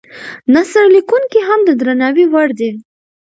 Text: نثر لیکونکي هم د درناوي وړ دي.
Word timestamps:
نثر 0.53 0.85
لیکونکي 0.95 1.39
هم 1.47 1.59
د 1.67 1.69
درناوي 1.79 2.25
وړ 2.33 2.47
دي. 2.59 2.71